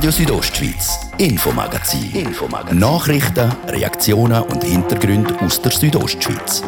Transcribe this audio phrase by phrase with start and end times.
[0.00, 2.10] Radio Südostschweiz, Infomagazin.
[2.14, 2.78] Infomagazin.
[2.78, 6.62] Nachrichten, Reaktionen und Hintergründe aus der Südostschweiz.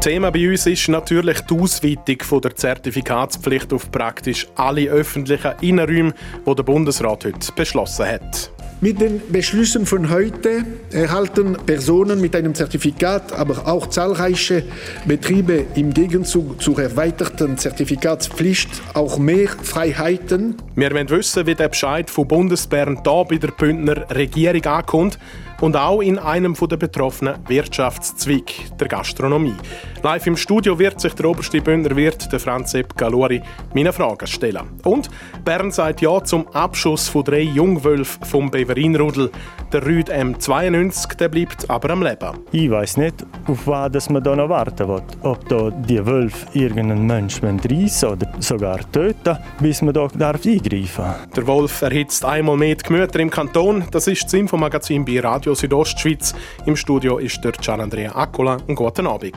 [0.00, 6.14] Thema bei uns ist natürlich die Ausweitung der Zertifikatspflicht auf praktisch alle öffentlichen Innenräume,
[6.46, 8.50] die der Bundesrat heute beschlossen hat.
[8.80, 14.62] Mit den Beschlüssen von heute erhalten Personen mit einem Zertifikat, aber auch zahlreiche
[15.04, 20.54] Betriebe im Gegenzug zur erweiterten Zertifikatspflicht auch mehr Freiheiten.
[20.76, 25.18] Wir wollen wissen, wie der Bescheid von Bundesbern da bei der Bündner Regierung ankommt
[25.60, 29.54] und auch in einem der betroffenen Wirtschaftszweige, der Gastronomie.
[30.02, 33.42] Live im Studio wird sich der oberste Bündner Wirt, der Franz Sepp Galori,
[33.74, 34.68] meine Fragen stellen.
[34.84, 35.08] Und
[35.44, 39.30] Bern sagt ja zum Abschuss von drei Jungwölfen vom Beverinrudel.
[39.72, 42.38] Der Rüd M92 der bleibt aber am Leben.
[42.52, 45.02] Ich weiß nicht, auf was man da noch warten will.
[45.22, 51.04] Ob da die Wölfe irgendeinen Menschen reissen oder sogar töten, bis man da darf eingreifen
[51.04, 51.26] darf.
[51.36, 53.84] Der Wolf erhitzt einmal mehr die Gemüter im Kanton.
[53.90, 56.34] Das ist das Infomagazin bei Radio Südostschweiz.
[56.66, 58.58] Im Studio ist der Gian Andrea Accola.
[58.66, 59.36] Und guten Abend.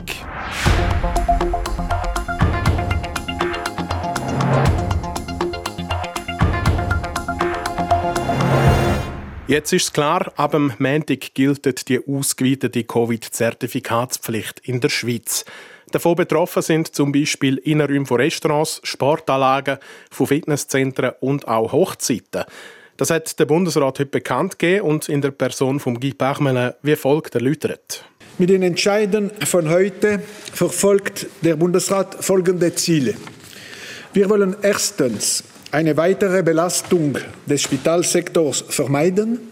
[9.52, 15.44] Jetzt ist klar, ab dem Montag gilt die ausgeweitete Covid-Zertifikatspflicht in der Schweiz.
[15.92, 19.76] Davon betroffen sind zum Beispiel Innenräume von Restaurants, Sportanlagen,
[20.10, 22.44] von Fitnesszentren und auch Hochzeiten.
[22.96, 26.96] Das hat der Bundesrat heute bekannt gegeben und in der Person von Guy Parmelin wie
[26.96, 28.06] folgt erläutert.
[28.38, 30.22] Mit den Entscheiden von heute
[30.54, 33.14] verfolgt der Bundesrat folgende Ziele.
[34.14, 39.51] Wir wollen erstens eine weitere Belastung des Spitalsektors vermeiden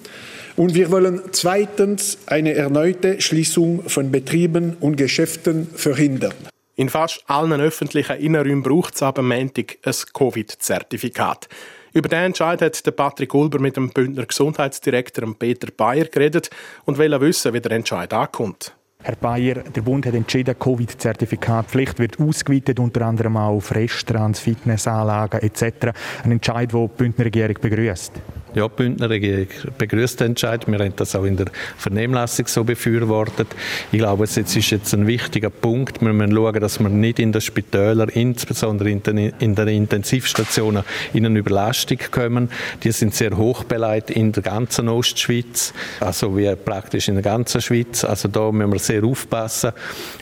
[0.57, 6.35] und wir wollen zweitens eine erneute Schließung von Betrieben und Geschäften verhindern.
[6.77, 11.49] In fast allen öffentlichen Innenräumen braucht es aber Montag ein Covid-Zertifikat.
[11.93, 16.49] Über den Entscheid hat der Patrick Ulber mit dem Bündner Gesundheitsdirektor Peter Bayer geredet
[16.85, 18.75] und will wissen, wie der Entscheid ankommt.
[19.03, 24.41] Herr Bayer, der Bund hat entschieden, die Covid-Zertifikatpflicht wird ausgeweitet, unter anderem auch auf Restaurants,
[24.41, 25.89] Fitnessanlagen etc.
[26.23, 28.13] Ein Entscheid, den die Bündner Regierung begrüßt.
[28.53, 29.47] Ja, die Bündner Regierung
[29.79, 30.67] begrüßt den Entscheid.
[30.67, 31.47] Wir haben das auch in der
[31.77, 33.47] Vernehmlassung so befürwortet.
[33.93, 36.01] Ich glaube, es ist jetzt ein wichtiger Punkt.
[36.01, 40.83] Wir müssen schauen, dass wir nicht in den Spitälern, insbesondere in den, in den Intensivstationen,
[41.15, 42.51] in eine Überlastung kommen.
[42.83, 43.65] Die sind sehr hoch
[44.09, 48.03] in der ganzen Ostschweiz, also wie praktisch in der ganzen Schweiz.
[48.03, 49.71] Also da müssen wir sehr aufpassen.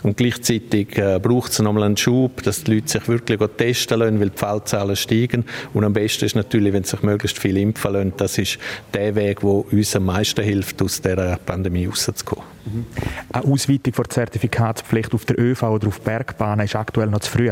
[0.03, 4.21] Und gleichzeitig äh, braucht es nochmal einen Schub, dass die Leute sich wirklich testen lassen,
[4.21, 5.47] weil die Fallzahlen steigen.
[5.73, 8.59] Und am besten ist natürlich, wenn sich möglichst viel impfen lassen das ist
[8.93, 12.45] der Weg, der uns am meisten hilft, aus dieser Pandemie rauszukommen.
[12.69, 12.87] Mhm.
[13.33, 17.51] Eine Ausweitung der Zertifikatspflicht auf der ÖV oder auf Bergbahnen ist aktuell noch zu früh.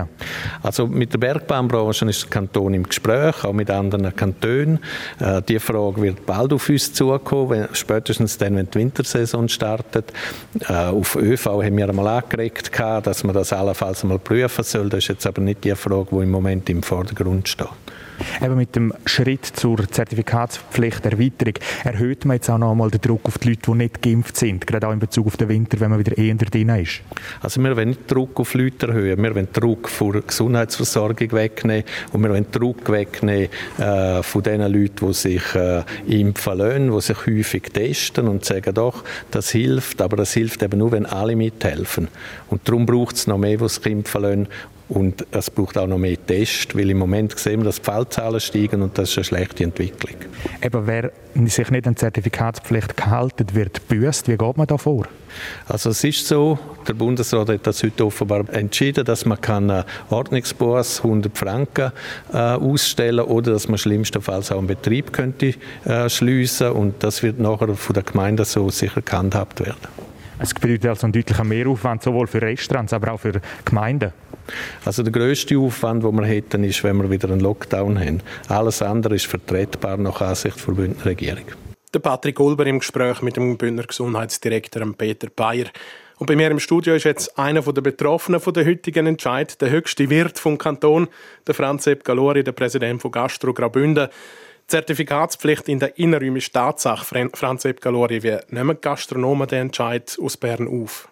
[0.63, 4.79] Also mit der Bergbahnbranche ist der Kanton im Gespräch, auch mit anderen Kantonen.
[5.21, 10.13] Äh, die Frage wird bald auf uns zukommen, spätestens dann, wenn die Wintersaison startet.
[10.69, 14.89] Äh, auf ÖV haben wir einmal angeregt, dass man das allenfalls einmal prüfen soll.
[14.89, 17.69] Das ist jetzt aber nicht die Frage, die im Moment im Vordergrund steht.
[18.43, 21.55] Eben mit dem Schritt zur Zertifikatspflicht Erweiterung
[21.85, 24.67] erhöht man jetzt auch noch einmal den Druck auf die Leute, die nicht geimpft sind,
[24.67, 27.03] gerade auch in Bezug auf den Winter, wenn man wieder eher drin ist.
[27.41, 31.85] Also wir wollen nicht Druck auf Leute erhöhen, wir wollen Druck von der Gesundheitsversorgung wegnehmen
[32.13, 37.01] und wir wollen Druck wegnehmen äh, von den Leuten, die sich äh, impfen lassen, die
[37.01, 41.37] sich häufig testen und sagen, doch, das hilft, aber das hilft eben nur, wenn alle
[41.37, 42.09] mithelfen.
[42.49, 44.49] Und darum braucht es noch mehr, die sich impfen lassen
[44.89, 48.41] und es braucht auch noch mehr Tests, weil im Moment sehen wir, dass die Fallzahlen
[48.41, 50.17] steigen und das ist eine schlechte Entwicklung.
[50.63, 51.11] Eben, wer
[51.47, 54.29] sich nicht an die Zertifikatspflicht gehalten wird, büßt.
[54.29, 55.07] Wie geht man da vor?
[55.69, 61.03] Also es ist so, der Bundesrat hat das heute offenbar entschieden, dass man kann Ordnungsbuß
[61.03, 61.93] 100 Franken
[62.33, 65.55] äh, ausstellen oder dass man schlimmstenfalls auch einen Betrieb könnte
[65.85, 69.77] äh, schliessen und das wird nachher von der Gemeinde so sicher gehandhabt werden.
[70.39, 74.13] Es bedeutet also einen deutlichen Mehraufwand sowohl für Restaurants, aber auch für Gemeinden.
[74.85, 78.23] Also der grösste Aufwand, den wir hätten, ist, wenn wir wieder einen Lockdown haben.
[78.49, 81.45] Alles andere ist vertretbar nach Ansicht der Bündner Regierung.
[81.93, 85.67] Der Patrick Ulber im Gespräch mit dem Bündner Gesundheitsdirektor Peter Bayer.
[86.19, 89.71] Und bei mir im Studio ist jetzt einer der Betroffenen von der heutigen Entscheid, der
[89.71, 91.09] höchste Wirt vom Kanton,
[91.47, 94.09] der Franz Sepp Galori, der Präsident von Gastro Graubünden.
[94.67, 97.31] Zertifikatspflicht in der Innenräumen ist Tatsache.
[97.35, 101.09] Franz Sepp Galori, wie nehmen Gastronomen den Entscheid aus Bern auf?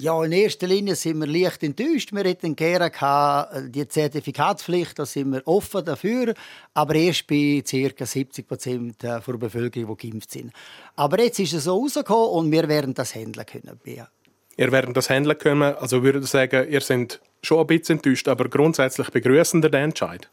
[0.00, 2.12] Ja, in erster Linie sind wir leicht enttäuscht.
[2.12, 6.34] Wir hätten gerne äh, die Zertifikatspflicht, da sind wir offen dafür,
[6.72, 8.06] aber erst bei ca.
[8.06, 10.52] 70 Prozent äh, der Bevölkerung, die geimpft sind.
[10.94, 13.76] Aber jetzt ist es so rausgekommen und wir werden das handeln können.
[14.56, 18.28] Ihr werdet das handeln können, also würde ich sagen, ihr seid schon ein bisschen enttäuscht,
[18.28, 20.30] aber grundsätzlich begrüßen den Entscheid.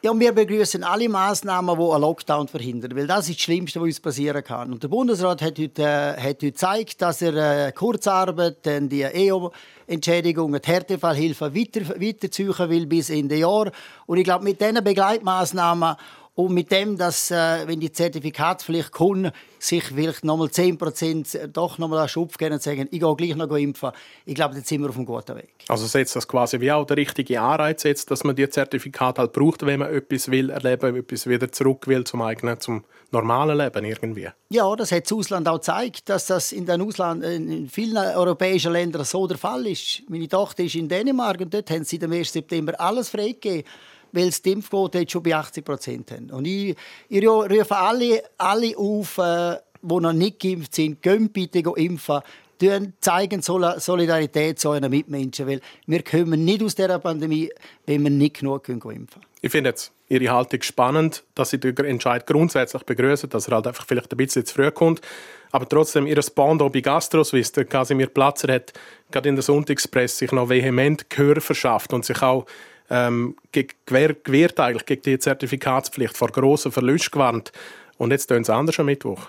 [0.00, 3.80] Ja, und wir begrüßen alle Maßnahmen, die einen Lockdown verhindern, weil das ist das Schlimmste,
[3.80, 4.72] was uns passieren kann.
[4.72, 9.02] Und der Bundesrat hat heute, äh, hat heute gezeigt, dass er äh, Kurzarbeit, dann die
[9.02, 13.72] EO-Entschädigung, die Härtefallhilfe weiter, weiterziehen will bis Ende Jahr.
[14.06, 15.96] Und ich glaube, mit diesen Begleitmaßnahmen
[16.38, 21.78] und mit dem, dass, äh, wenn die Zertifikatspflicht kommt, sich vielleicht nochmal 10 Prozent doch
[21.78, 23.90] nochmal einen Schupf geben und sagen, ich gehe gleich noch impfen.
[24.24, 25.48] Ich glaube, jetzt sind wir auf einem guten Weg.
[25.66, 29.32] Also setzt das quasi wie auch der richtige Anreiz jetzt, dass man die Zertifikate halt
[29.32, 33.84] braucht, wenn man etwas will erleben, etwas wieder zurück will zum eigenen, zum normalen Leben
[33.84, 34.28] irgendwie.
[34.50, 38.70] Ja, das hat das Ausland auch gezeigt, dass das in den Ausland, in vielen europäischen
[38.70, 40.02] Ländern so der Fall ist.
[40.08, 42.32] Meine Tochter ist in Dänemark und dort haben sie am 1.
[42.32, 43.64] September alles freigegeben
[44.12, 46.30] weil die Impfquote jetzt schon bei 80 Prozent haben.
[46.30, 46.76] Und ich,
[47.08, 52.20] ich rufe alle, alle auf, äh, die noch nicht geimpft sind, gehen bitte impfen.
[53.00, 57.48] Zeigen Solidarität zu euren Mitmenschen, weil wir kommen nicht aus dieser Pandemie,
[57.86, 59.08] wenn wir nicht genug impfen können.
[59.40, 63.68] Ich finde jetzt Ihre Haltung spannend, dass Sie den Entscheid grundsätzlich begrüßen, dass er halt
[63.68, 65.00] einfach vielleicht ein bisschen zu früh kommt.
[65.52, 68.72] Aber trotzdem, Ihr Spando bei GastroSwiss, der Casimir Platzer hat
[69.10, 72.46] gerade in der Sonntagspresse sich noch vehement Gehör verschafft und sich auch
[72.90, 77.52] ähm, gewährt eigentlich gegen die Zertifikatspflicht vor grossen Verlusten gewarnt.
[77.96, 79.28] Und jetzt tun sie anders am Mittwoch.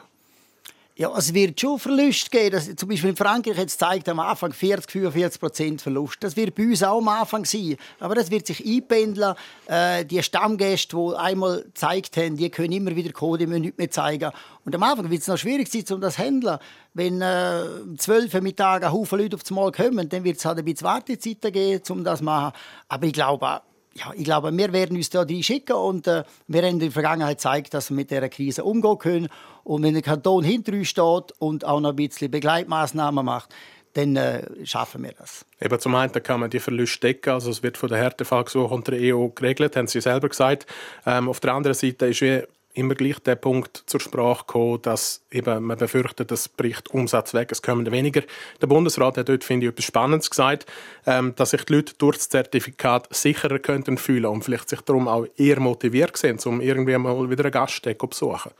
[1.00, 2.52] Ja, es wird schon Verluste geben.
[2.52, 6.18] Das, zum Beispiel in Frankreich es zeigt am Anfang 40, 45 Prozent Verlust.
[6.20, 7.78] Das wird bei uns auch am Anfang sein.
[8.02, 9.34] Aber das wird sich einpendeln.
[9.68, 13.78] Äh, die Stammgäste, die einmal gezeigt haben, die können immer wieder kommen, die müssen nichts
[13.78, 14.30] mehr zeigen.
[14.66, 16.58] Und am Anfang wird es noch schwierig sein, um das zu handeln.
[16.94, 17.64] Wenn äh,
[17.98, 20.66] zwölf äh, Mittag ein Haufen Leute auf das Mal kommen, dann wird es halt ein
[20.66, 22.54] bisschen Wartezeiten geben, um das zu machen.
[22.90, 23.62] Aber ich glaube,
[24.00, 27.38] ja, ich glaube, wir werden uns da schicken und äh, wir haben in der Vergangenheit
[27.38, 29.28] gezeigt, dass wir mit dieser Krise umgehen können.
[29.64, 33.54] Und wenn der Kanton hinter uns steht und auch noch ein bisschen Begleitmaßnahmen macht,
[33.94, 35.46] dann äh, schaffen wir das.
[35.60, 38.92] Eben zum einen kann man die Verluste decken, also es wird von der Härtefallgesuch unter
[38.92, 40.66] der EU geregelt, haben Sie selber gesagt.
[41.06, 42.44] Ähm, auf der anderen Seite ist wie
[42.74, 47.52] immer gleich der Punkt zur Sprache gekommen, dass eben man befürchtet, es bricht Umsatz weg,
[47.52, 48.22] es kommen weniger.
[48.62, 50.66] Der Bundesrat hat dort, finde ich, etwas Spannendes gesagt,
[51.06, 55.08] ähm, dass sich die Leute durch das Zertifikat sicherer könnten fühlen und vielleicht sich darum
[55.08, 58.52] auch eher motiviert sind, um irgendwie mal wieder einen Gaststätte zu besuchen.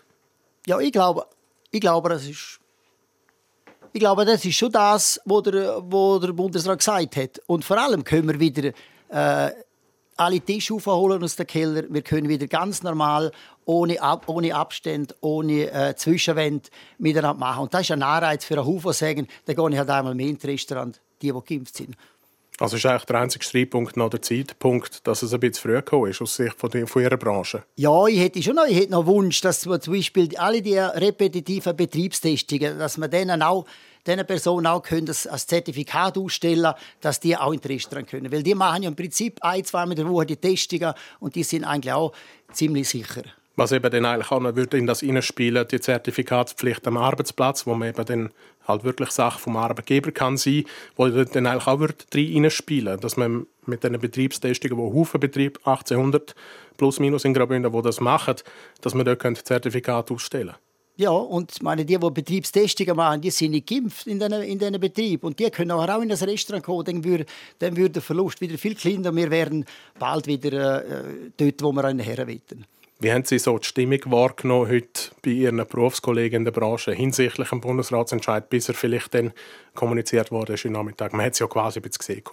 [0.66, 1.26] Ja, ich glaube,
[1.72, 2.60] ich glaube, das ist
[3.92, 7.42] ich glaube, das ist schon das, was der, wo der Bundesrat gesagt hat.
[7.48, 8.72] Und vor allem können wir wieder
[9.10, 9.52] äh,
[10.20, 11.84] alle Tische aufholen aus dem Keller.
[11.90, 13.32] Wir können wieder ganz normal,
[13.66, 17.64] ohne, Ab ohne Abstand, ohne äh, Zwischenwände miteinander machen.
[17.64, 20.28] Und das ist ein Anreiz für einen Haufen, sagen, dann gehe ich halt einmal mehr
[20.28, 21.96] ins Restaurant, die, die geimpft sind.
[22.60, 26.12] Also ist eigentlich der einzige Streitpunkt noch der Zeitpunkt, dass es ein bisschen früh gekommen
[26.12, 27.64] ist, aus Sicht von, von Ihrer Branche?
[27.78, 31.76] Ja, ich hätte schon noch, ich hätte noch Wunsch, dass zum Beispiel alle die repetitiven
[31.76, 33.66] Betriebstestungen, dass man denen auch
[34.06, 38.32] diesen Personen auch können das als Zertifikat ausstellen, dass die auch in die Restaurant können.
[38.32, 41.36] Weil die machen ja im Prinzip ein, zwei Mal in der Woche die Testungen und
[41.36, 42.14] die sind eigentlich auch
[42.52, 43.24] ziemlich sicher.
[43.56, 47.76] Was eben dann eigentlich auch noch würde in das hineinspielen, die Zertifikatspflicht am Arbeitsplatz, wo
[47.76, 48.30] man eben dann
[48.66, 50.64] halt wirklich Sache vom Arbeitgeber kann sein,
[50.96, 56.36] wo dann eigentlich auch wird reinspielen, dass man mit diesen Betriebstestungen, wo Haufen Betrieb 1800
[56.78, 58.36] plus minus in Graubünden, wo das machen,
[58.80, 60.69] dass man dort Zertifikat ausstellen könnte.
[61.00, 64.78] Ja, und meine, die, die Betriebstestungen machen, die sind nicht geimpft in diesen in den
[64.82, 65.24] Betrieb.
[65.24, 66.84] Und die können auch in das Restaurant kommen.
[66.84, 67.26] Dann würde,
[67.60, 69.16] dann würde der Verlust wieder viel kleiner.
[69.16, 69.64] Wir wären
[69.98, 71.04] bald wieder äh,
[71.38, 72.66] dort, wo wir her wollen.
[73.00, 77.48] Wie haben Sie so die Stimmung wahrgenommen heute bei Ihren Berufskollegen in der Branche hinsichtlich
[77.48, 79.32] dem Bundesratsentscheid, bis er vielleicht dann
[79.76, 81.14] kommuniziert wurde ist Nachmittag?
[81.14, 82.24] Man hat es ja quasi ein bisschen gesehen.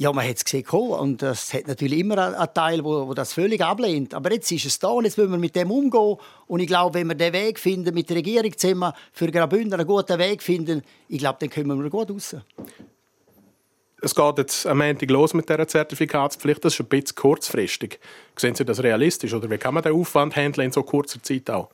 [0.00, 3.32] Ja, man hat es gesehen und es hat natürlich immer einen Teil, wo, wo, das
[3.32, 4.14] völlig ablehnt.
[4.14, 6.16] Aber jetzt ist es da und jetzt müssen wir mit dem umgehen.
[6.46, 9.88] Und ich glaube, wenn wir den Weg finden, mit der Regierung zusammen für Graubünden einen
[9.88, 12.36] guten Weg finden, ich glaube, dann kommen wir gut raus.
[14.00, 16.64] Es geht jetzt am Montag los mit dieser Zertifikatspflicht.
[16.64, 17.98] Das ist ein bisschen kurzfristig.
[18.36, 21.50] Sehen Sie das realistisch oder wie kann man den Aufwand handeln in so kurzer Zeit
[21.50, 21.70] auch?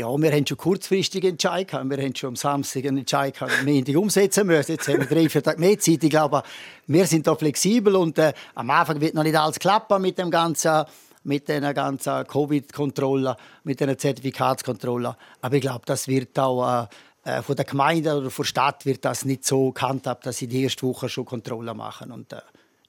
[0.00, 1.90] Ja, wir haben schon kurzfristig Entscheid gehabt.
[1.90, 4.72] Wir haben schon am Samstag einen Entscheid gehabt, Montag umsetzen müssen.
[4.72, 6.02] Jetzt haben wir drei, vier Tage mehr Zeit.
[6.02, 6.42] Ich glaube,
[6.86, 10.30] wir sind da flexibel und äh, am Anfang wird noch nicht alles klappen mit dem
[10.30, 10.86] ganzen
[11.24, 15.12] mit den ganzen Covid-Kontrollen, mit den Zertifikatskontrollen.
[15.42, 16.86] Aber ich glaube, das wird auch
[17.24, 20.38] äh, äh, von der Gemeinde oder von der Stadt wird das nicht so gehandhabt, dass
[20.38, 22.10] sie die erste Woche schon Kontrollen machen.
[22.10, 22.40] Und, äh,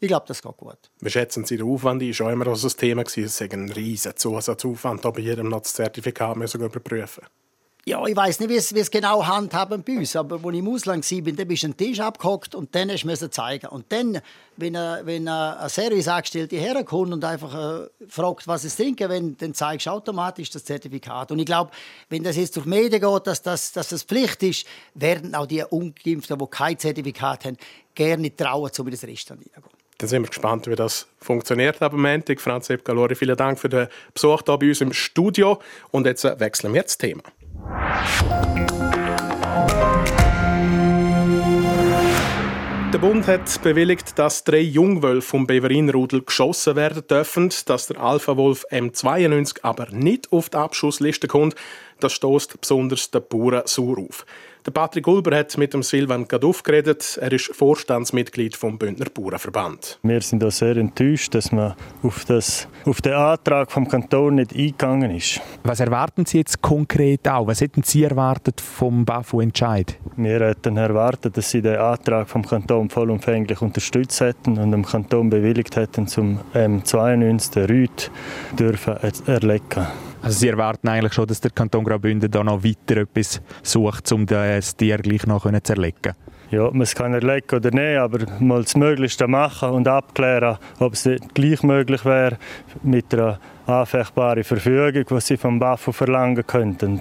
[0.02, 0.78] ich glaube, das geht gut.
[1.00, 2.02] Wie schätzen Sie den Aufwand?
[2.02, 3.04] War auch immer so ein Thema.
[3.04, 7.24] Es ist ein riesiger Zusatzaufwand, bei jedem noch das Zertifikat müssen überprüfen
[7.84, 10.60] ja, ich weiß nicht, wie es, wie es genau handhaben bei uns, aber als ich
[10.60, 13.68] im Ausland war, dann bist du einen Tisch abgehockt und dann musst du zeigen.
[13.68, 14.22] Und dann,
[14.58, 19.56] wenn, ein, wenn ein Serviceangestellte herkommt und einfach äh, fragt, was es trinken will, dann
[19.56, 21.32] zeigst du automatisch das Zertifikat.
[21.32, 21.72] Und ich glaube,
[22.10, 25.64] wenn das jetzt durch Medien geht, dass das, dass das Pflicht ist, werden auch die
[25.64, 27.58] Ungeimpften, die kein Zertifikat haben,
[27.96, 29.81] gerne trauen, um in das Restaurant hineinzugehen.
[30.02, 32.42] Dann sind wir gespannt, wie das funktioniert am Montag.
[32.42, 35.60] Franz Epgalori, vielen Dank für den Besuch hier bei uns im Studio.
[35.92, 37.22] Und jetzt wechseln wir das Thema.
[42.92, 48.66] Der Bund hat bewilligt, dass drei Jungwölfe vom Beverinrudel geschossen werden dürfen, dass der Alpha-Wolf
[48.72, 51.54] M92 aber nicht auf die Abschussliste kommt.
[52.02, 54.26] Das stoßt besonders den Bauern sauer auf.
[54.66, 57.18] Der Patrick Ulber hat mit dem Silvan Gaduff geredet.
[57.20, 60.00] Er ist Vorstandsmitglied vom Bündner Bauernverband.
[60.04, 64.54] Wir sind auch sehr enttäuscht, dass man auf, das, auf den Antrag vom Kanton nicht
[64.54, 65.42] eingegangen ist.
[65.64, 67.48] Was erwarten Sie jetzt konkret auch?
[67.48, 69.98] Was hätten Sie erwartet vom BAFU-Entscheid?
[70.16, 75.32] Wir hätten erwartet, dass Sie den Antrag vom Kanton vollumfänglich unterstützt hätten und dem Kanton
[75.32, 78.12] bewilligt hätten, zum M92 den Rüt
[78.60, 79.88] dürfen erlegen
[80.22, 84.26] also Sie erwarten eigentlich schon, dass der Kanton Graubünden da noch weiter etwas sucht, um
[84.26, 86.14] das Tier gleich noch zu erlegen?
[86.52, 91.10] Ja, man kann erlegen oder nicht, aber mal das Möglichste machen und abklären, ob es
[91.34, 92.38] gleich möglich wäre
[92.84, 97.00] mit einer anfechtbare Verfügung, die sie vom BAFU verlangen könnten.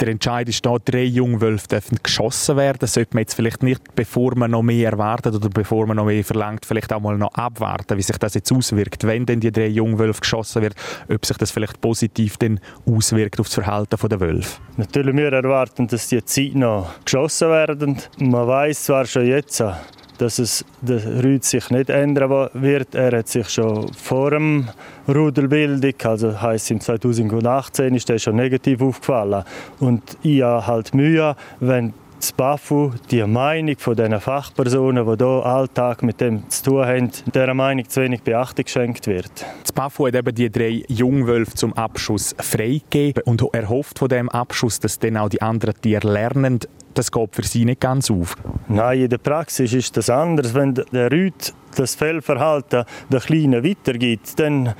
[0.00, 2.78] Der Entscheid ist da, drei Jungwölfe dürfen geschossen werden.
[2.80, 6.06] Das sollte man jetzt vielleicht nicht, bevor man noch mehr erwartet oder bevor man noch
[6.06, 9.52] mehr verlangt, vielleicht auch mal noch abwarten, wie sich das jetzt auswirkt, wenn denn die
[9.52, 10.74] drei Jungwölfe geschossen werden,
[11.08, 14.60] ob sich das vielleicht positiv dann auswirkt auf das Verhalten der Wölfe.
[14.76, 17.98] Natürlich, wir erwarten, dass die Zeit noch geschossen werden.
[18.18, 19.62] Man weiß zwar schon jetzt,
[20.18, 22.94] dass es der Rüd sich nicht ändern wird.
[22.94, 24.68] Er hat sich schon vor dem
[25.08, 29.44] Rudelbildung, also heißt im 2018 ist er schon negativ aufgefallen.
[29.80, 35.46] Und ich habe halt Mühe, wenn das BAFU die Meinung von diesen Fachpersonen, die hier
[35.46, 39.30] Alltag mit dem zu tun haben, dieser Meinung zu wenig Beachtung geschenkt wird.
[39.62, 44.80] Das BAFU hat eben die drei Jungwölfe zum Abschuss freigegeben und erhofft von dem Abschuss,
[44.80, 46.60] dass dann auch die anderen Tiere lernen,
[46.94, 48.34] das geht für Sie nicht ganz auf.
[48.66, 50.54] Nein, in der Praxis ist das anders.
[50.54, 54.74] Wenn der Rüd das Fellverhalten der Kleinen weitergibt, dann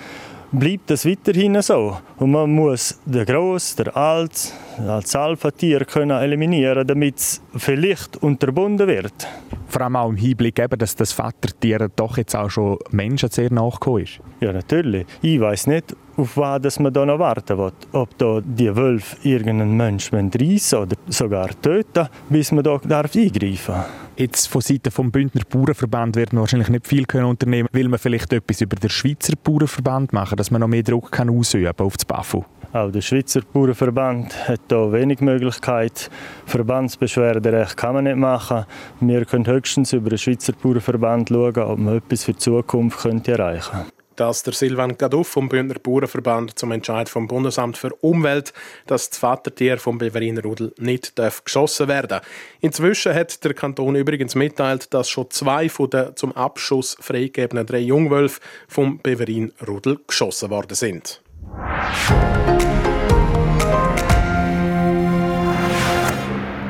[0.52, 1.98] bleibt das weiterhin so.
[2.18, 4.52] Und man muss den Gross, der Alt,
[4.86, 9.26] als Alpha-Tier eliminieren, damit es vielleicht unterbunden wird.
[9.68, 13.52] Vor allem auch im Hinblick, eben, dass das Vatertier doch jetzt auch schon Menschen sehr
[13.52, 14.20] nachgekommen ist.
[14.40, 15.06] Ja, natürlich.
[15.22, 17.72] Ich weiß nicht, auf was man da noch warten will.
[17.92, 23.74] Ob da die Wölfe irgendeinen Menschen reissen oder sogar töten, bis man da darf eingreifen
[23.74, 23.86] darf.
[24.16, 28.00] Jetzt von Seiten des Bündner Bauernverband wird man wahrscheinlich nicht viel können unternehmen Will man
[28.00, 31.96] vielleicht etwas über den Schweizer Bauernverband machen, dass man noch mehr Druck kann ausüben auf
[31.96, 32.42] das BAFU?
[32.72, 36.10] Auch der Schweizer Bauernverband hat hier wenig Möglichkeit.
[36.46, 38.66] Verbandsbeschwerderecht kann man nicht machen.
[39.00, 43.32] Wir können höchstens über den Schweizer Bauernverband schauen, ob man etwas für die Zukunft könnte
[43.32, 48.52] erreichen könnte dass der Silvan Gaduff vom Bündner Bauernverband zum Entscheid vom Bundesamt für Umwelt,
[48.86, 52.20] dass das Vatertier vom Beveriner Rudel nicht darf geschossen werden.
[52.60, 57.78] Inzwischen hat der Kanton übrigens mitteilt, dass schon zwei von den zum Abschuss freigegebenen drei
[57.78, 61.22] Jungwölfe vom Beverin Rudel geschossen worden sind.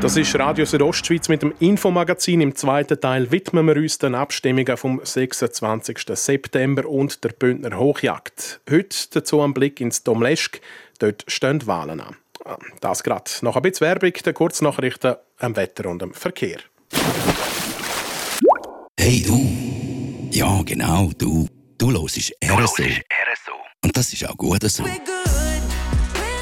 [0.00, 2.40] Das ist Radio Südostschweiz mit dem Infomagazin.
[2.40, 5.98] Im zweiten Teil widmen wir uns den Abstimmungen vom 26.
[6.12, 8.60] September und der Bündner Hochjagd.
[8.70, 10.60] Heute dazu ein Blick ins Domleschk.
[11.00, 12.14] Dort stehen Wahlen an.
[12.80, 13.28] Das gerade.
[13.42, 16.58] Noch ein bisschen Werbung, der Kurznachrichten am Wetter und am Verkehr.
[19.00, 19.48] Hey du!
[20.30, 21.48] Ja, genau, du.
[21.76, 23.52] Du hörst RSO.
[23.82, 24.84] Und das ist auch gut so.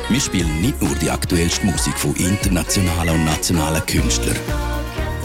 [0.09, 4.37] Wir spielen nicht nur die aktuellste Musik von internationalen und nationalen Künstlern,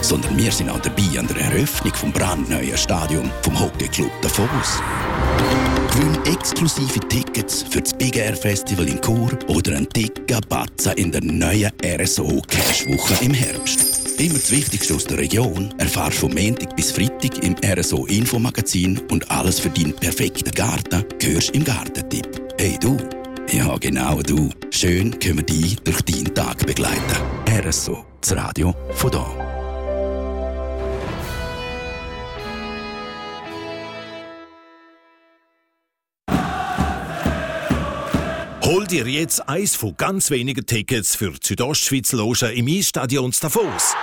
[0.00, 4.80] sondern wir sind auch dabei an der Eröffnung vom brandneuen Stadion vom Hockeyclub Davos.
[5.92, 11.12] Gewinn exklusive Tickets für das Big Air Festival in Chur oder einen dicken Batzen in
[11.12, 14.18] der neuen RSO Cash Woche im Herbst.
[14.18, 19.00] Immer das Wichtigste aus der Region erfahrst du vom Montag bis Freitag im RSO Infomagazin
[19.12, 22.28] und alles für deinen perfekten Garten hörst im Gartentipp.
[22.58, 22.98] Hey du!
[23.52, 24.48] Ja, genau du.
[24.70, 26.98] Schön können wir dich durch deinen Tag begleiten.
[27.46, 29.26] RSO, das Radio von da.
[38.62, 43.94] Hol dir jetzt eins von ganz wenigen Tickets für die Südostschweiz Loge im Eisstadion Davos.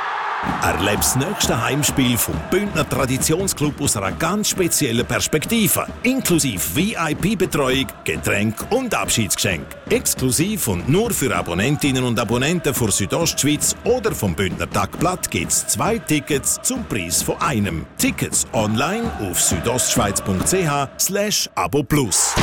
[0.61, 5.85] Erlebe das nächste Heimspiel vom Bündner Traditionsclub aus einer ganz speziellen Perspektive.
[6.03, 9.65] Inklusive VIP-Betreuung, Getränk und Abschiedsgeschenk.
[9.89, 15.67] Exklusiv und nur für Abonnentinnen und Abonnenten von Südostschweiz oder vom Bündner Tagblatt gibt es
[15.67, 17.85] zwei Tickets zum Preis von einem.
[17.97, 22.33] Tickets online auf südostschweiz.ch slash abo plus.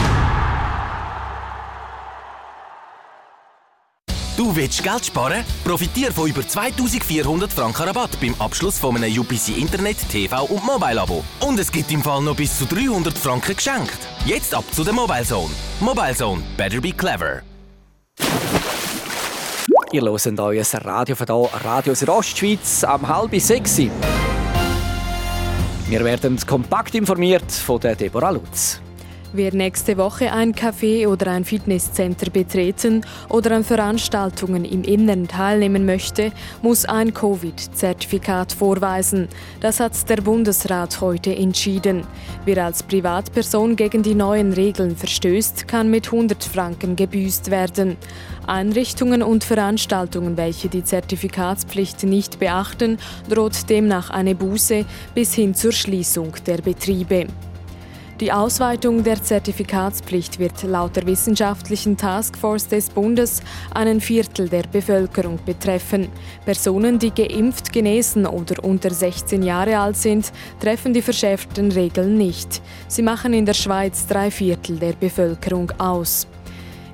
[4.37, 5.43] Du willst Geld sparen?
[5.65, 11.25] Profitiere von über 2400 Franken Rabatt beim Abschluss von einem UPC Internet, TV und Mobile-Abo.
[11.41, 13.97] Und es gibt im Fall noch bis zu 300 Franken geschenkt.
[14.27, 15.49] Jetzt ab zu der Mobile Zone.
[15.81, 17.41] Mobile Zone, better be clever.
[19.93, 23.79] Ihr hört euer Radio von hier, Radio Südostschweiz, am halb sechs.
[25.89, 28.83] Wir werden kompakt informiert von der Deborah Lutz.
[29.37, 35.85] Wer nächste Woche ein Café oder ein Fitnesscenter betreten oder an Veranstaltungen im Inneren teilnehmen
[35.85, 39.29] möchte, muss ein Covid-Zertifikat vorweisen.
[39.61, 42.07] Das hat der Bundesrat heute entschieden.
[42.47, 47.99] Wer als Privatperson gegen die neuen Regeln verstößt, kann mit 100 Franken gebüßt werden.
[48.47, 52.97] Einrichtungen und Veranstaltungen, welche die Zertifikatspflicht nicht beachten,
[53.29, 57.27] droht demnach eine Buße bis hin zur Schließung der Betriebe.
[58.21, 63.43] Die Ausweitung der Zertifikatspflicht wird laut der wissenschaftlichen Taskforce des Bundes
[63.75, 66.09] einen Viertel der Bevölkerung betreffen.
[66.47, 72.63] Personen, die geimpft, genesen oder unter 16 Jahre alt sind, treffen die verschärften Regeln nicht.
[72.89, 76.27] Sie machen in der Schweiz drei Viertel der Bevölkerung aus.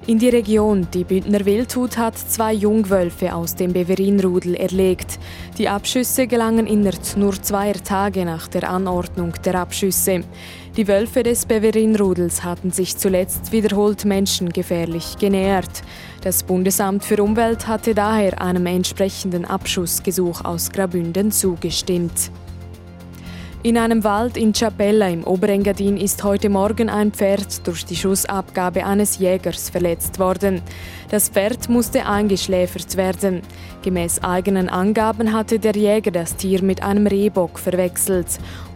[0.05, 5.21] In die Region, die Bündner Wildhut hat zwei Jungwölfe aus dem Beverinrudel erlegt.
[5.59, 10.25] Die Abschüsse gelangen innerhalb nur zweier Tage nach der Anordnung der Abschüsse.
[10.77, 15.83] Die Wölfe des Beverinrudels hatten sich zuletzt wiederholt menschengefährlich genähert.
[16.23, 22.33] Das Bundesamt für Umwelt hatte daher einem entsprechenden Abschussgesuch aus Grabünden zugestimmt.
[23.65, 28.85] In einem Wald in Chapella im Oberengadin ist heute Morgen ein Pferd durch die Schussabgabe
[28.85, 30.61] eines Jägers verletzt worden.
[31.11, 33.43] Das Pferd musste eingeschläfert werden.
[33.83, 38.27] Gemäß eigenen Angaben hatte der Jäger das Tier mit einem Rehbock verwechselt.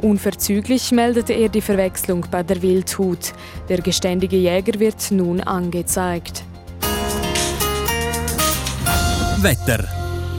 [0.02, 3.32] Unverzüglich meldete er die Verwechslung bei der Wildhut.
[3.68, 6.44] Der geständige Jäger wird nun angezeigt.
[9.42, 9.95] Wetter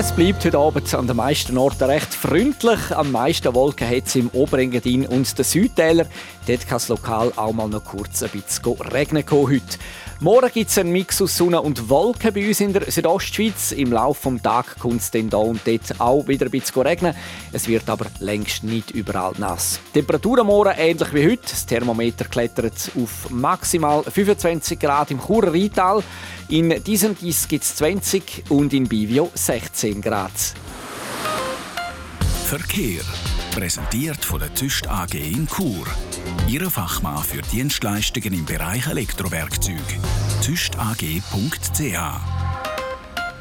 [0.00, 2.78] Es bleibt heute Abend an den meisten Orten recht freundlich.
[2.92, 6.06] Am meisten Wolken hat es im Oberengadin und den Südtäler.
[6.46, 9.76] Dort kann es lokal auch mal noch kurz ein bisschen regnen heute.
[10.20, 13.72] Morgen gibt es einen Mix aus Sonne und Wolken bei uns in der Südostschweiz.
[13.72, 17.16] Im Laufe des Tages kommt es dann hier und dort auch wieder ein bisschen regnen.
[17.50, 19.80] Es wird aber längst nicht überall nass.
[19.88, 21.42] Die Temperatur am Morgen ähnlich wie heute.
[21.42, 26.04] Das Thermometer klettert auf maximal 25 Grad im Churer Rheintal.
[26.50, 30.32] In diesem Dies gibt es 20 und in Bivio 16 Grad.
[32.46, 33.02] Verkehr.
[33.54, 35.86] Präsentiert von der Tüst AG in Chur.
[36.48, 39.76] Ihre Fachmann für Dienstleistungen im Bereich Elektrowerkzeug.
[40.42, 41.98] tüstag.ch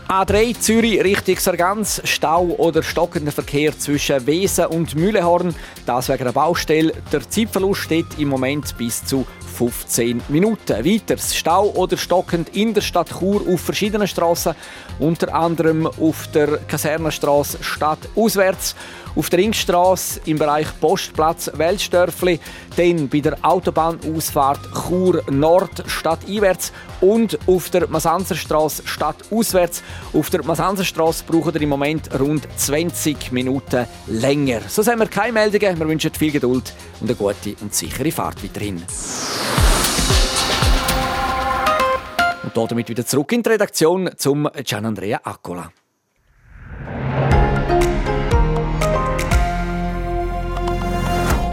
[0.10, 5.54] A3 Zürich Richtung Sargans, Stau oder stockender Verkehr zwischen Wesen und Mühlehorn.
[5.86, 6.94] Das wegen einer Baustelle.
[7.12, 9.26] Der Zeitverlust steht im Moment bis zu
[9.58, 10.86] 15 Minuten.
[10.86, 14.54] Weiters Stau oder stockend in der Stadt Chur auf verschiedenen Straßen,
[15.00, 18.76] unter anderem auf der Kasernenstraße stadtauswärts
[19.18, 22.40] auf der Ringstraße im Bereich Postplatz Weltstörfli,
[22.76, 29.82] dann bei der Autobahnausfahrt Chur Nord stadteinwärts und auf der Masanzerstraße stadtauswärts.
[30.14, 34.62] Auf der Masanzerstraße brauchen wir im Moment rund 20 Minuten länger.
[34.68, 35.80] So haben wir keine Meldungen.
[35.80, 38.84] Wir wünschen viel Geduld und eine gute und sichere Fahrt weiterhin.
[42.66, 45.72] Damit wieder zurück in die Redaktion zum Gian Andrea Accola.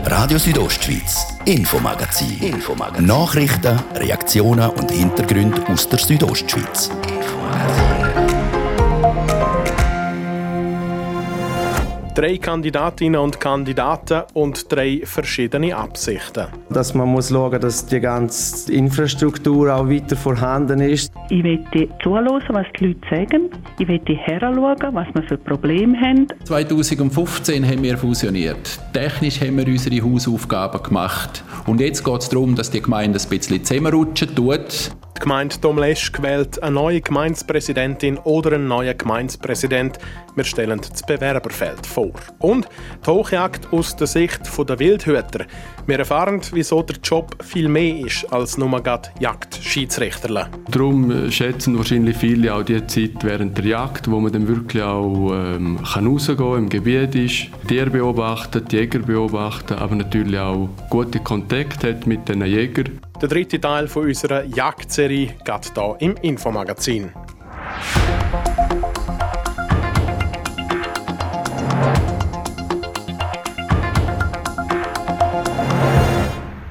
[0.06, 2.38] Radio Südostschweiz, Infomagazin.
[2.40, 3.04] Infomagazin.
[3.04, 6.88] Nachrichten, Reaktionen und Hintergründe aus der Südostschweiz.
[12.14, 16.46] Drei Kandidatinnen und Kandidaten und drei verschiedene Absichten.
[16.70, 21.12] Dass man muss schauen, dass die ganze Infrastruktur auch weiter vorhanden ist.
[21.28, 23.50] Ich möchte zuhören, was die Leute sagen.
[23.80, 26.28] Ich möchte heranschauen, was wir für Probleme haben.
[26.44, 28.78] 2015 haben wir fusioniert.
[28.92, 31.42] Technisch haben wir unsere Hausaufgaben gemacht.
[31.66, 34.94] Und jetzt geht es darum, dass die Gemeinde ein bisschen zusammenrutschen tut.
[35.16, 39.98] Die Gemeinde Domleschg wählt eine neue Gemeindepräsidentin oder einen neuen Gemeindepräsident.
[40.34, 42.10] Wir stellen das Bewerberfeld vor.
[42.40, 42.68] Und
[43.06, 45.46] die Hochjagd aus der Sicht der Wildhüter.
[45.86, 50.48] Wir erfahren, wieso der Job viel mehr ist als nur gerade Jagdschiedsrichterle.
[50.68, 55.32] Darum schätzen wahrscheinlich viele auch die Zeit während der Jagd, wo man dann wirklich auch
[55.32, 61.20] ähm, kann rausgehen kann, im Gebiet ist, Tiere beobachten, Jäger beobachten, aber natürlich auch gute
[61.20, 63.00] Kontakte hat mit den Jägern.
[63.24, 67.10] Der dritte Teil von unserer Jagdserie geht hier im Infomagazin.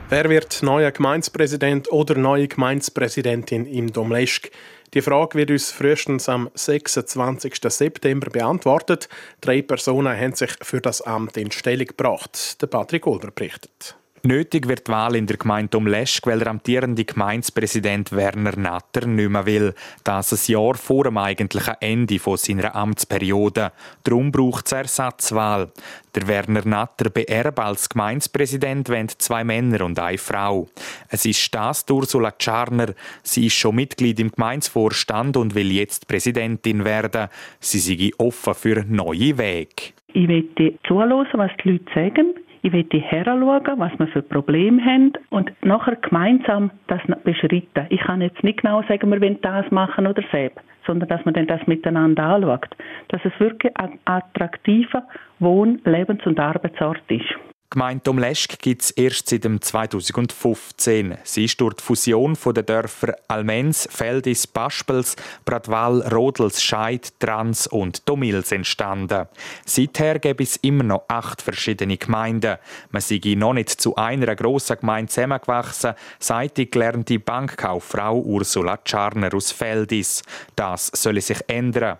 [0.10, 4.52] Wer wird neuer Gemeindepräsident oder neue Gemeindepräsidentin im Domleschg?
[4.94, 7.56] Die Frage wird uns frühestens am 26.
[7.68, 9.10] September beantwortet.
[9.42, 12.62] Drei Personen haben sich für das Amt in Stellung gebracht.
[12.62, 13.96] Der Patrick Olber berichtet.
[14.26, 19.06] Nötig wird die Wahl in der Gemeinde um Leschk, weil der amtierende Gemeindepräsident Werner Natter
[19.06, 19.74] nicht mehr will.
[20.06, 23.74] Das ein Jahr vor dem eigentlichen Ende seiner Amtsperiode.
[24.06, 25.74] Darum braucht es Ersatzwahl.
[26.16, 28.88] Der Werner Natter beerbt als Gemeindepräsident
[29.22, 30.70] zwei Männer und eine Frau.
[31.10, 32.94] Es ist das Ursula Czarner.
[33.24, 37.28] Sie ist schon Mitglied im Gemeindevorstand und will jetzt Präsidentin werden.
[37.60, 39.92] Sie sei offen für neue Wege.
[40.14, 42.34] Ich möchte zuhören, was die Leute sagen.
[42.66, 47.88] Ich möchte heranschauen, was wir für Probleme haben und nachher gemeinsam das beschreiten.
[47.90, 50.52] Ich kann jetzt nicht genau sagen, wir wollen das machen oder das,
[50.88, 52.70] sondern dass man dann das miteinander anschaut.
[53.10, 55.04] Dass es wirklich ein attraktiver
[55.40, 57.36] Wohn-, Lebens- und Arbeitsort ist.
[57.74, 61.18] Gemeinde Domleschg gibt es erst seit 2015.
[61.24, 68.08] Sie ist durch die Fusion der Dörfer Almens, Feldis, Baspels, Bradwal, Rodels, Scheid, Trans und
[68.08, 69.26] Domils entstanden.
[69.66, 72.58] Seither gibt es immer noch acht verschiedene Gemeinden.
[72.92, 79.34] Man sei noch nicht zu einer grossen Gemeinde zusammengewachsen, sagt die gelernte Bankkauffrau Ursula Czarner
[79.34, 80.22] aus Feldis.
[80.56, 81.98] Das soll sich ändern.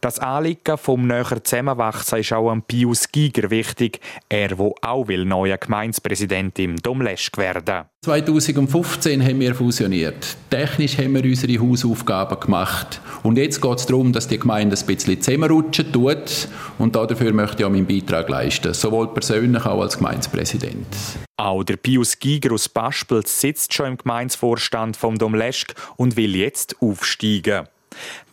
[0.00, 4.00] Das Anliegen vom näher Zusammenwachsen ist auch am Pius Giger wichtig.
[4.28, 7.84] Er, wo auch will neuer Gemeindepräsident im Domleschg werden.
[8.04, 10.36] 2015 haben wir fusioniert.
[10.50, 13.00] Technisch haben wir unsere Hausaufgaben gemacht.
[13.22, 16.48] Und jetzt geht es darum, dass die Gemeinde ein bisschen zusammenrutschen tut.
[16.78, 18.74] Und dafür möchte ich auch meinen Beitrag leisten.
[18.74, 20.86] Sowohl persönlich als auch als Gemeindepräsident.
[21.36, 26.74] Auch der Pius Giger aus Baspels sitzt schon im Gemeindevorstand vom Domleschg und will jetzt
[26.80, 27.68] aufsteigen.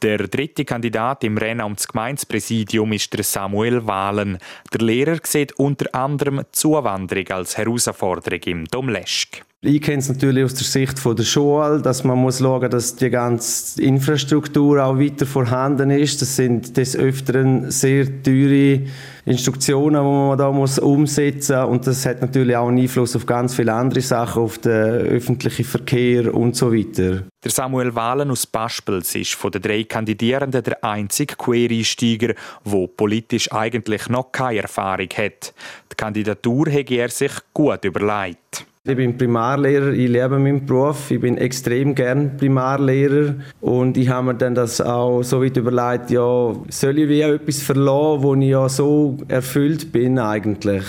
[0.01, 4.38] Der dritte Kandidat im Rennen ums Gemeindepräsidium ist der Samuel Wahlen.
[4.73, 9.41] Der Lehrer sieht unter anderem Zuwanderung als Herausforderung im Domleschg.
[9.62, 13.09] Ich kenne es natürlich aus der Sicht der Schule, dass man muss schauen, dass die
[13.09, 16.21] ganze Infrastruktur auch weiter vorhanden ist.
[16.21, 18.83] Das sind des Öfteren sehr teure
[19.25, 21.69] Instruktionen, die man da muss umsetzen muss.
[21.71, 25.65] Und das hat natürlich auch einen Einfluss auf ganz viele andere Sachen, auf den öffentlichen
[25.65, 27.23] Verkehr und so weiter.
[27.43, 32.34] Der Samuel Wahlen aus Baspels ist von den drei Kandidierenden der einzige Quereinsteiger,
[32.65, 35.54] der politisch eigentlich noch keine Erfahrung hat.
[35.91, 38.65] Die Kandidatur hätte er sich gut überlegt.
[38.86, 44.28] Ich bin Primarlehrer, ich liebe meinen Beruf, ich bin extrem gern Primarlehrer und ich habe
[44.28, 48.47] mir dann das auch so weit überlegt, ja, soll ich wie etwas verlassen, wo ich
[48.47, 50.84] ja so erfüllt bin eigentlich.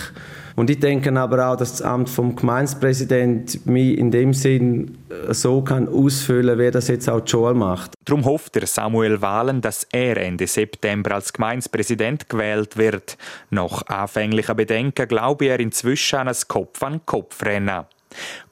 [0.61, 5.33] Und ich denke aber auch, dass das Amt vom Gemeindepräsident mich in dem Sinn äh,
[5.33, 7.94] so kann ausfüllen, wie das jetzt auch Joel macht.
[8.05, 13.16] Darum hofft der Samuel Wahlen, dass er Ende September als Gemeindepräsident gewählt wird.
[13.49, 17.87] Nach anfänglichen Bedenken glaube er inzwischen an ein Kopf-an-Kopf-Rennen.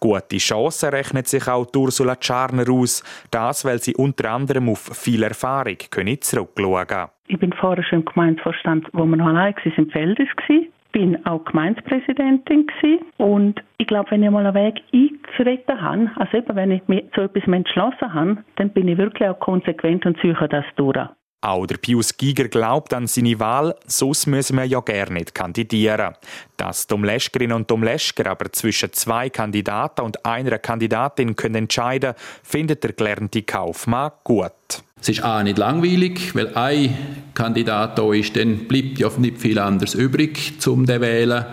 [0.01, 3.05] Gute Chancen rechnet sich auch Ursula Czarner aus.
[3.31, 7.09] Das, weil sie unter anderem auf viel Erfahrung können zurückschauen können.
[7.27, 10.27] Ich bin vorher schon im Gemeindevorstand, wo wir noch allein im Feld war
[10.92, 13.05] bin auch Gemeindepräsidentin gewesen.
[13.18, 17.05] und ich glaube, wenn ich mal einen Weg einzuretten habe, also eben, wenn ich mich
[17.14, 20.98] zu etwas entschlossen habe, dann bin ich wirklich auch konsequent und ziehe das durch.
[21.40, 26.14] Auch der Pius Giger glaubt an seine Wahl, sonst müssen wir ja gar nicht kandidieren.
[26.57, 32.92] Dass Domleschkerinnen und Domleschker aber zwischen zwei Kandidaten und einer Kandidatin können entscheiden, findet der
[32.92, 34.51] gelernte Kaufmann gut.
[35.01, 39.61] Es ist A nicht langweilig, weil ein Kandidat da ist, dann bleibt ja nicht viel
[39.61, 41.46] anderes übrig, zum zu wählen.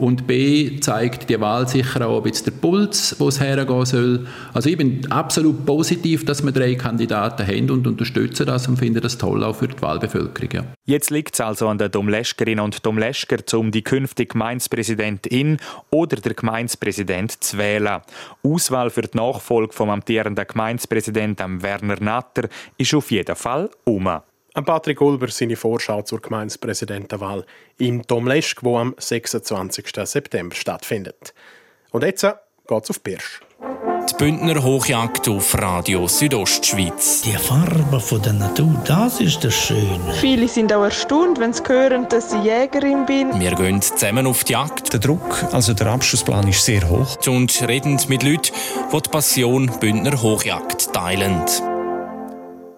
[0.00, 4.26] Und B zeigt die Wahl sicher auch ein bisschen der Puls, wo es hergehen soll.
[4.54, 9.02] Also ich bin absolut positiv, dass wir drei Kandidaten haben und unterstütze das und finde
[9.02, 10.50] das toll auch für die Wahlbevölkerung.
[10.52, 10.64] Ja.
[10.86, 15.58] Jetzt liegt es also an den Domleschkerinnen und Domleschker, um die künftige Gemeindepräsidentin
[15.90, 18.00] oder der Gemeindepräsident zu wählen.
[18.42, 24.08] Auswahl für die Nachfolge vom amtierenden Gemeindepräsidenten Werner Natter ist auf jeden Fall um.
[24.54, 27.44] Patrick Ulber seine Vorschau zur Gemeindepräsidentenwahl
[27.78, 29.92] in Domleschk, wo am 26.
[30.04, 31.34] September stattfindet.
[31.90, 32.26] Und jetzt
[32.66, 33.40] geht's auf Birsch.
[34.10, 37.22] Die Bündner Hochjagd auf Radio Südostschweiz.
[37.22, 40.14] Die Farbe von der Natur, das ist das Schöne.
[40.20, 43.38] Viele sind auch erstaunt, wenn sie hören, dass ich Jägerin bin.
[43.38, 44.92] Wir gehen zusammen auf die Jagd.
[44.92, 47.18] Der Druck, also der Abschlussplan ist sehr hoch.
[47.26, 48.52] Und reden mit Leuten,
[48.92, 51.44] die die Passion Bündner Hochjagd teilen.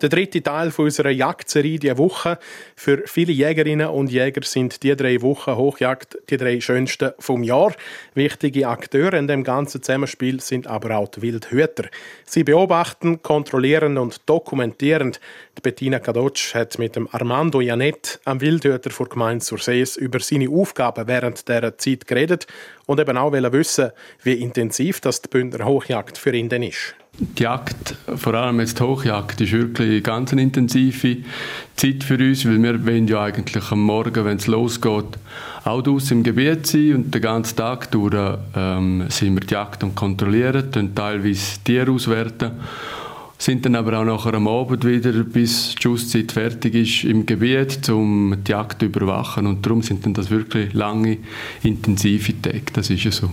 [0.02, 2.36] Der dritte Teil unserer Jagdserie diese Woche.
[2.74, 7.72] Für viele Jägerinnen und Jäger sind die drei Wochen Hochjagd die drei schönsten vom Jahr.
[8.14, 11.84] Wichtige Akteure in dem ganzen Zusammenspiel sind aber auch die Wildhüter.
[12.24, 15.12] Sie beobachten, kontrollieren und dokumentieren.
[15.56, 20.50] Die Bettina Kadotsch hat mit dem Armando Janet, am Wildhüter vor Gemeinde Sursees, über seine
[20.50, 22.48] Aufgaben während dieser Zeit geredet
[22.86, 23.92] und eben auch wissen,
[24.24, 26.96] wie intensiv das die Bündner Hochjagd für ihn denn ist.
[27.18, 31.18] Die Jagd, vor allem jetzt die Hochjagd, ist wirklich eine ganz intensive
[31.76, 35.18] Zeit für uns, weil wir wollen ja eigentlich am Morgen, wenn es losgeht,
[35.64, 39.84] auch draußen im Gebiet sein und den ganzen Tag durch ähm, sind wir die Jagd
[39.84, 42.52] und kontrollieren, dann teilweise Tiere auswerten,
[43.36, 47.90] sind dann aber auch nachher am Abend wieder, bis die Schusszeit fertig ist, im Gebiet,
[47.90, 51.18] um die Jagd zu überwachen und darum sind dann das wirklich lange,
[51.62, 53.30] intensive Tage, das ist ja so.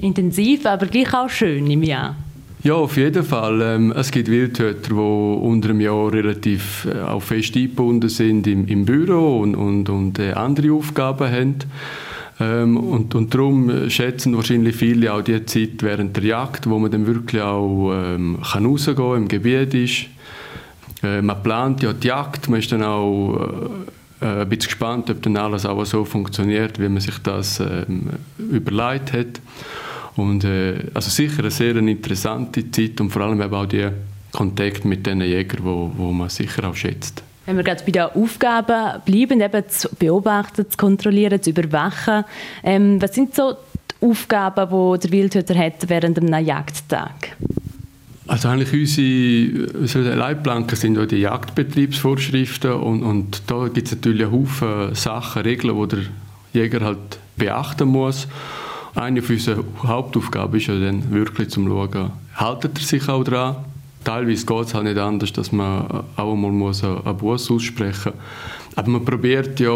[0.00, 2.16] Intensiv, aber gleich auch schön im Jahr.
[2.66, 3.62] Ja, auf jeden Fall.
[3.62, 8.66] Ähm, es gibt Wildhüter, die unter dem Jahr relativ äh, auch fest eingebunden sind im,
[8.66, 11.58] im Büro und, und, und äh, andere Aufgaben haben.
[12.40, 16.90] Ähm, und, und darum schätzen wahrscheinlich viele auch die Zeit während der Jagd, wo man
[16.90, 20.06] dann wirklich auch ähm, kann rausgehen kann, im Gebiet ist.
[21.04, 23.48] Äh, man plant ja die Jagd, man ist dann auch
[24.20, 28.10] äh, ein bisschen gespannt, ob dann alles auch so funktioniert, wie man sich das ähm,
[28.38, 29.40] überlegt hat.
[30.16, 33.88] Und äh, also sicher eine sehr interessante Zeit und vor allem eben auch die
[34.32, 37.22] Kontakt mit den Jägern, wo, wo man sicher auch schätzt.
[37.44, 42.24] Wenn wir gerade bei den Aufgaben bleiben, eben zu beobachten, zu kontrollieren, zu überwachen,
[42.64, 47.36] ähm, was sind so die Aufgaben, die der Wildhüter hat während einem Jagdtag?
[48.26, 54.24] Also eigentlich unsere, unsere Leitplanken sind auch die Jagdbetriebsvorschriften und, und da gibt es natürlich
[54.24, 56.04] einen Haufen Sachen, Regeln, die der
[56.52, 58.26] Jäger halt beachten muss.
[58.96, 63.56] Eine unserer Hauptaufgaben ist ja dann wirklich zum Schauen, haltet er sich auch dran.
[64.04, 68.76] Teilweise geht es halt nicht anders, dass man auch einmal muss einen Bus aussprechen muss.
[68.76, 69.74] Aber man probiert ja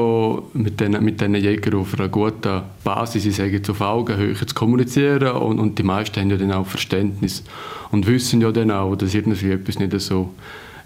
[0.55, 5.37] mit diesen mit Jägern auf einer guten Basis, ich sage jetzt auf Augenhöhe, zu kommunizieren
[5.37, 7.43] und, und die meisten haben ja dann auch Verständnis
[7.91, 10.35] und wissen ja dann auch, dass irgendwie etwas nicht so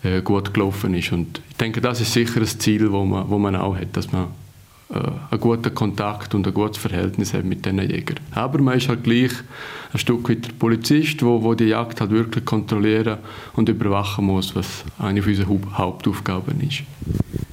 [0.03, 1.13] äh, gut gelaufen ist.
[1.13, 4.11] Und ich denke, das ist sicher ein Ziel, wo man, wo man auch hat, dass
[4.11, 4.27] man
[4.95, 4.99] äh,
[5.31, 8.21] einen guten Kontakt und ein gutes Verhältnis haben mit diesen Jägern.
[8.33, 9.33] Aber man ist halt gleich
[9.93, 13.19] ein Stück weit der Polizist, wo, wo die Jagd halt wirklich kontrollieren
[13.55, 16.83] und überwachen muss, was eine unserer Hauptaufgaben ist.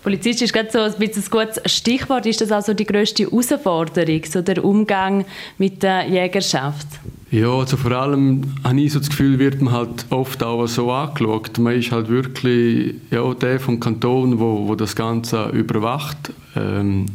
[0.04, 2.26] Polizist ist gerade so ein bisschen ein gutes Stichwort.
[2.26, 5.26] Ist das also die grösste Herausforderung, so der Umgang
[5.58, 6.88] mit der Jägerschaft?
[7.30, 10.92] Ja, also vor allem habe ich so das Gefühl, wird man halt oft auch so
[10.92, 11.58] angeschaut.
[11.60, 16.34] Man ist halt wirklich ja, der vom Kanton, wo, wo das Ganze überwacht.
[16.56, 17.06] Ähm,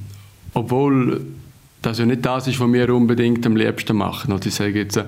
[0.57, 1.21] obwohl
[1.83, 4.33] das ja nicht das ist, was wir unbedingt am liebsten machen.
[4.33, 4.99] Also ich sage jetzt,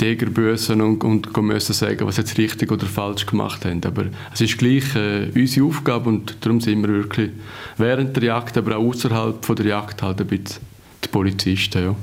[0.00, 3.82] die Jäger bösen und, und müssen sagen, was jetzt richtig oder falsch gemacht haben.
[3.84, 7.30] Aber es ist gleich äh, unsere Aufgabe und darum sind wir wirklich
[7.76, 10.62] während der Jagd, aber auch außerhalb der Jagd halt ein bisschen
[11.04, 11.84] die Polizisten.
[11.84, 11.96] Ja.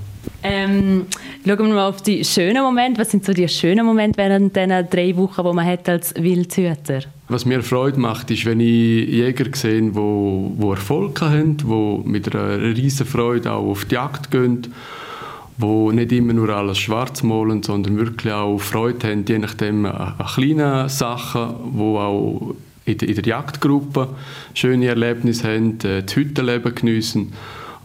[0.44, 1.06] Ähm,
[1.46, 3.02] schauen wir mal auf die schönen Momente.
[3.02, 7.02] Was sind so die schönen Momente während diesen drei Wochen, die man hat als Wildhüter?
[7.30, 12.10] Was mir Freude macht, ist, wenn ich Jäger sehe, die wo, wo Erfolg haben, die
[12.10, 14.68] mit einer riesen Freude auch auf die Jagd gehen,
[15.58, 20.16] die nicht immer nur alles schwarz malen, sondern wirklich auch Freude haben, je nachdem an
[20.34, 24.08] kleinen Sachen, die auch in der, Jagdgruppe
[24.54, 27.34] schöne Erlebnisse haben, äh, das Hüttenleben geniessen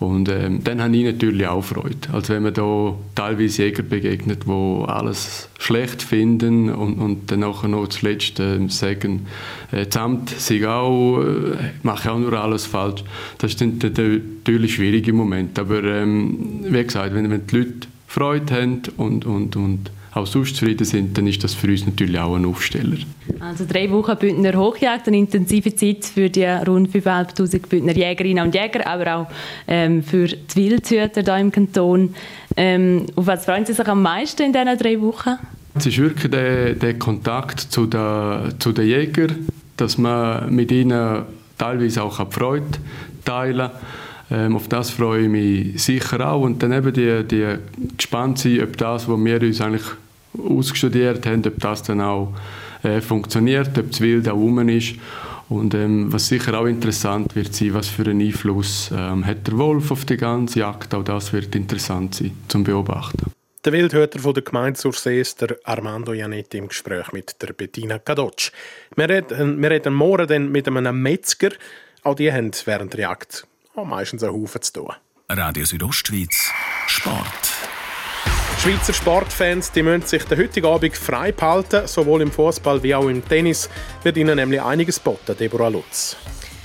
[0.02, 2.12] und ähm, dann habe ich natürlich auch Freude.
[2.12, 7.68] Also wenn man da teilweise Jäger begegnet, die alles schlecht finden und, und dann nachher
[7.68, 9.26] noch zuletzt äh, sagen,
[9.70, 13.04] äh, Amt sei auch, äh, mache auch nur alles falsch.
[13.38, 15.60] Das sind natürlich schwierige Momente.
[15.60, 20.56] Aber ähm, wie gesagt, wenn, wenn die Leute Freude haben und, und, und auch sonst
[20.56, 22.98] zufrieden sind, dann ist das für uns natürlich auch ein Aufsteller.
[23.40, 28.54] Also drei Wochen Bündner Hochjagd, eine intensive Zeit für die rund 5'500 Bündner Jägerinnen und
[28.54, 29.26] Jäger, aber auch
[29.66, 32.14] ähm, für die Wildhüter hier im Kanton.
[32.56, 35.38] Ähm, auf was freuen Sie sich am meisten in diesen drei Wochen?
[35.74, 39.48] Es ist wirklich der, der Kontakt zu den, zu den Jägern,
[39.78, 41.22] dass man mit ihnen
[41.56, 42.66] teilweise auch Freude
[43.24, 43.70] teilen kann
[44.32, 46.40] ähm, auf das freue ich mich sicher auch.
[46.40, 47.56] Und dann eben die, die
[47.96, 49.86] gespannt sein, ob das, was wir uns eigentlich
[50.38, 52.32] ausgestudiert haben, ob das dann auch
[52.82, 54.94] äh, funktioniert, ob das Wild auch rum ist.
[55.48, 59.58] Und ähm, was sicher auch interessant wird sein, was für einen Einfluss ähm, hat der
[59.58, 60.94] Wolf auf die ganze Jagd.
[60.94, 63.30] Auch das wird interessant sein zum Beobachten.
[63.62, 68.50] Der Wildhüter von der Gemeinde Sursees, der Armando Janetti, im Gespräch mit der Bettina Kadotsch.
[68.96, 71.50] Wir reden, wir reden morgen dann mit einem Metzger.
[72.02, 74.92] Auch die haben während der Jagd auch meistens einen Haufen zu tun.
[75.28, 76.50] Radio Südostschweiz
[76.86, 77.26] Sport.
[78.58, 81.86] Schweizer Sportfans die müssen sich den heutigen Abend frei behalten.
[81.86, 83.68] Sowohl im Fußball wie auch im Tennis
[84.02, 86.16] wird ihnen nämlich einiges boten, Deborah Lutz.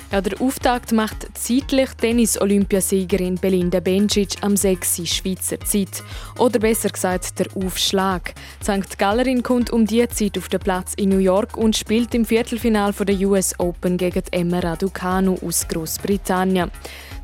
[0.10, 5.02] Ja, der Auftakt macht zeitlich Tennis-Olympiasiegerin Belinda Bencic am 6.
[5.06, 6.02] Schweizer Zeit.
[6.38, 8.34] Oder besser gesagt, der Aufschlag.
[8.64, 8.98] St.
[8.98, 12.94] Gallerin kommt um diese Zeit auf den Platz in New York und spielt im Viertelfinal
[12.94, 16.72] der US Open gegen Emma Raducanu aus Großbritannien.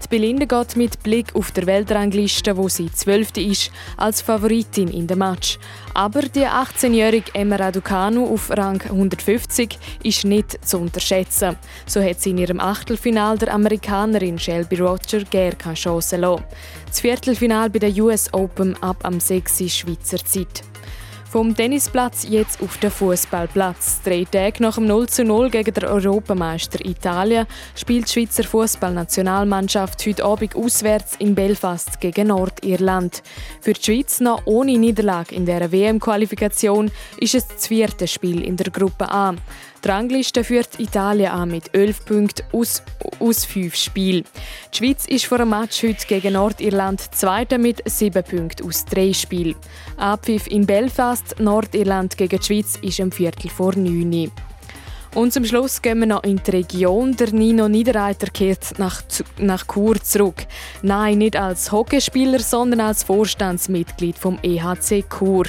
[0.03, 5.07] Die Belinda geht mit Blick auf der Weltrangliste, wo sie zwölfte ist, als Favoritin in
[5.07, 5.57] dem Match.
[5.93, 11.55] Aber die 18-jährige Emma Raducanu auf Rang 150 ist nicht zu unterschätzen.
[11.85, 16.43] So hat sie in ihrem Achtelfinal der Amerikanerin Shelby Roger gar keine Chance lassen.
[16.87, 19.69] Das Viertelfinal bei der US Open ab am 6.
[19.73, 20.63] Schweizer Zeit.
[21.33, 24.01] Vom Tennisplatz jetzt auf den Fußballplatz.
[24.03, 30.05] Drei Tage nach dem 0 zu 0 gegen den Europameister Italien spielt die Schweizer Fußballnationalmannschaft
[30.05, 33.23] heute Abend auswärts in Belfast gegen Nordirland.
[33.61, 38.55] Für die Schweiz noch ohne Niederlage in der WM-Qualifikation ist es das vierte Spiel in
[38.55, 39.33] der Gruppe A.
[39.83, 42.83] Die Rangliste führt Italien an mit 11 Punkten aus,
[43.19, 44.23] aus 5 Spielen.
[44.73, 49.11] Die Schweiz ist vor dem Match heute gegen Nordirland Zweiter mit 7 Punkten aus 3
[49.11, 49.55] Spielen.
[49.97, 54.31] Abpfiff in Belfast, Nordirland gegen die Schweiz ist am Viertel vor 9
[55.15, 57.15] und zum Schluss gehen wir noch in die Region.
[57.15, 59.01] Der Nino Niederreiter kehrt nach,
[59.37, 60.45] nach Chur zurück.
[60.81, 65.45] Nein, nicht als Hockeyspieler, sondern als Vorstandsmitglied vom EHC Chur.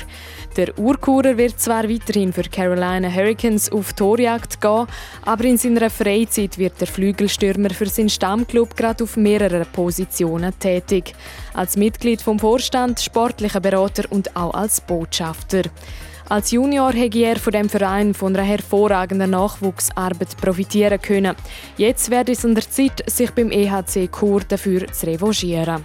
[0.56, 4.86] Der Urkurer wird zwar weiterhin für Carolina Hurricanes auf Torjagd gehen,
[5.22, 11.14] aber in seiner Freizeit wird der Flügelstürmer für seinen Stammclub gerade auf mehreren Positionen tätig.
[11.54, 15.62] Als Mitglied vom Vorstand, sportlicher Berater und auch als Botschafter.
[16.28, 21.36] Als Junior hätte er von dem Verein von einer hervorragenden Nachwuchsarbeit profitieren können.
[21.76, 25.84] Jetzt wäre es an der Zeit, sich beim EHC Chur dafür zu revanchieren.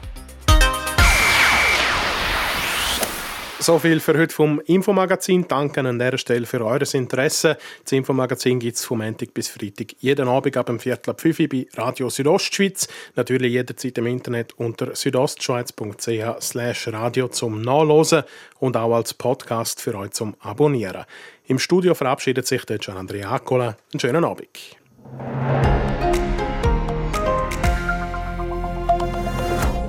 [3.62, 5.46] So viel für heute vom Infomagazin.
[5.46, 7.58] Danke an dieser Stelle für eures Interesse.
[7.84, 11.42] Das Infomagazin gibt es vom Montag bis Freitag jeden Abend ab dem Viertel ab 5
[11.42, 12.88] Uhr bei Radio Südostschweiz.
[13.16, 18.24] Natürlich jederzeit im Internet unter südostschweiz.ch radio zum Nachlesen
[18.60, 21.04] und auch als Podcast für euch zum Abonnieren.
[21.46, 23.76] Im Studio verabschiedet sich der Gian Andrea Accola.
[23.92, 24.48] Einen schönen Abend.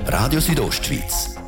[0.07, 1.37] Radio Südostschweiz,